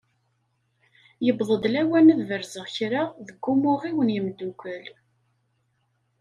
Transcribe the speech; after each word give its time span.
Yewweḍ-d 1.25 1.63
lawan 1.73 2.07
ad 2.13 2.21
berzeɣ 2.29 2.65
kra 2.75 3.03
deg 3.27 3.41
umuɣ-iw 3.51 3.97
n 4.03 4.13
yemdukal. 4.15 4.85